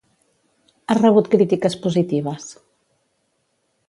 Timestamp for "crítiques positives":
1.35-2.47